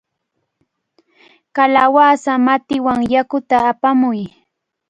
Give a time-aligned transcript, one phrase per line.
[1.55, 4.19] ¡Kalawasa matiwan yakuta apamuy!